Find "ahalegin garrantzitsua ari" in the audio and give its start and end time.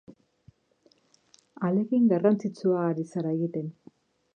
1.63-3.11